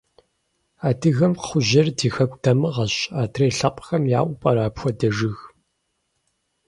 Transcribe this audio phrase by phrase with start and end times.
[0.87, 5.37] Адыгэм кхъужьейр ди хэку дамыгъэщ, адрей лъэпкъхэм яӀэу пӀэрэ апхуэдэ жыг?